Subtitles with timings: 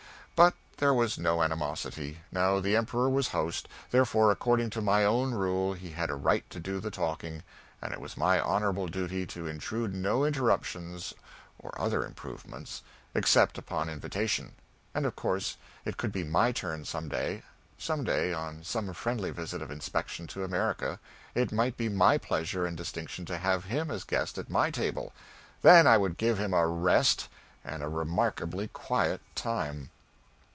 [0.77, 5.31] But there was no animosity no, the Emperor was host, therefore according to my own
[5.35, 7.43] rule he had a right to do the talking,
[7.83, 11.13] and it was my honorable duty to intrude no interruptions
[11.59, 12.81] or other improvements,
[13.13, 14.53] except upon invitation;
[14.95, 17.43] and of course it could be my turn some day:
[17.77, 20.97] some day, on some friendly visit of inspection to America,
[21.35, 25.13] it might be my pleasure and distinction to have him as guest at my table;
[25.61, 27.27] then I would give him a rest,
[27.63, 29.91] and a remarkably quiet time.